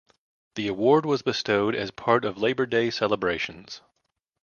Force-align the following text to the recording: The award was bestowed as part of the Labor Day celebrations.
The 0.55 0.67
award 0.67 1.05
was 1.05 1.21
bestowed 1.21 1.75
as 1.75 1.91
part 1.91 2.25
of 2.25 2.33
the 2.33 2.41
Labor 2.41 2.65
Day 2.65 2.89
celebrations. 2.89 3.81